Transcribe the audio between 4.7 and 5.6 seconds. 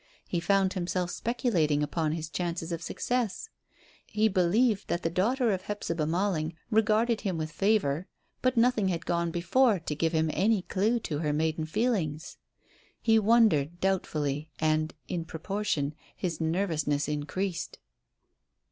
that the daughter